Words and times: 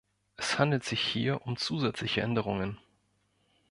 Es 0.35 0.57
handelt 0.57 0.83
sich 0.83 0.99
hier 0.99 1.45
um 1.45 1.57
zusätzliche 1.57 2.21
Änderungen. 2.21 2.79